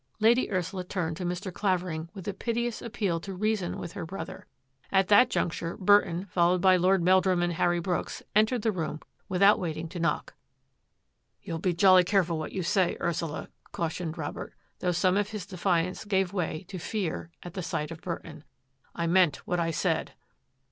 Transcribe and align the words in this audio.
Lady 0.19 0.51
Ursula 0.51 0.83
turned 0.83 1.15
to 1.17 1.25
Mr. 1.25 1.53
Clavering 1.53 2.09
with 2.15 2.27
a 2.27 2.33
piteous 2.33 2.81
appeal 2.81 3.19
to 3.19 3.35
reason 3.35 3.77
with 3.77 3.91
her 3.91 4.03
brother. 4.03 4.47
At 4.91 5.09
that 5.09 5.29
juncture 5.29 5.77
Burton, 5.77 6.25
followed 6.25 6.59
by 6.59 6.75
Lord 6.75 7.03
Meldrum 7.03 7.43
and 7.43 7.53
Harry 7.53 7.79
Brooks, 7.79 8.23
entered 8.35 8.63
the 8.63 8.71
room 8.71 8.99
without 9.29 9.59
wait 9.59 9.77
ing 9.77 9.87
to 9.89 9.99
knock." 9.99 10.33
You 11.43 11.59
be 11.59 11.75
jolly 11.75 12.03
careful 12.03 12.39
what 12.39 12.51
you 12.51 12.63
say, 12.63 12.97
Ursula," 12.99 13.49
cautioned 13.73 14.17
Robert, 14.17 14.55
though 14.79 14.91
some 14.91 15.17
of 15.17 15.29
his 15.29 15.45
defiance 15.45 16.03
gave 16.03 16.33
way 16.33 16.65
to 16.69 16.79
fear 16.79 17.29
at 17.43 17.63
sight 17.63 17.91
of 17.91 18.01
Burton." 18.01 18.43
I 18.95 19.05
meant 19.05 19.35
what 19.45 19.59
I 19.59 19.69
said." 19.69 20.13